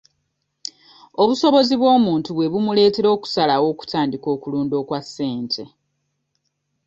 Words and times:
Obusobozi 1.21 1.73
bw'omuntu 1.77 2.29
bwe 2.33 2.51
bumuleetera 2.51 3.07
okusalawo 3.15 3.65
okutandika 3.73 4.27
okulunda 4.35 4.75
okwa 4.81 4.99
ssente. 5.05 5.63